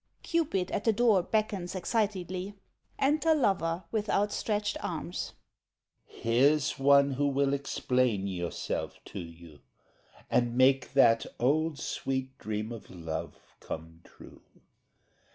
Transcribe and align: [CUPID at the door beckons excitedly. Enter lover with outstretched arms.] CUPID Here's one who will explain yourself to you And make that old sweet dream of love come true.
[CUPID 0.23 0.71
at 0.71 0.83
the 0.83 0.91
door 0.91 1.21
beckons 1.21 1.75
excitedly. 1.75 2.55
Enter 2.97 3.35
lover 3.35 3.83
with 3.91 4.09
outstretched 4.09 4.75
arms.] 4.83 5.33
CUPID 6.09 6.23
Here's 6.23 6.79
one 6.79 7.11
who 7.11 7.27
will 7.27 7.53
explain 7.53 8.25
yourself 8.25 8.99
to 9.05 9.19
you 9.19 9.59
And 10.27 10.57
make 10.57 10.93
that 10.93 11.27
old 11.39 11.77
sweet 11.77 12.35
dream 12.39 12.71
of 12.71 12.89
love 12.89 13.55
come 13.59 14.01
true. 14.03 14.41